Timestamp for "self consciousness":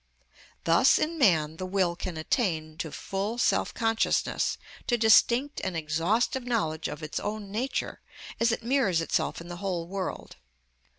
3.37-4.57